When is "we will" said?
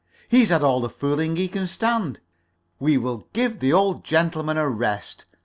2.79-3.27